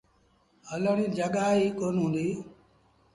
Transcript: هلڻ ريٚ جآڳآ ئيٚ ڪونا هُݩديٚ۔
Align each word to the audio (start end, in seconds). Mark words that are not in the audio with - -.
هلڻ 0.69 0.93
ريٚ 0.99 1.15
جآڳآ 1.17 1.45
ئيٚ 1.57 1.75
ڪونا 1.79 2.01
هُݩديٚ۔ 2.03 2.37